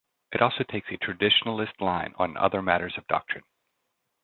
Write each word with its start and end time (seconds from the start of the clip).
It 0.31 0.41
also 0.41 0.63
takes 0.63 0.89
a 0.89 0.97
traditionalist 0.97 1.79
line 1.79 2.15
on 2.17 2.35
other 2.35 2.63
matters 2.63 2.97
of 2.97 3.05
doctrine. 3.05 3.43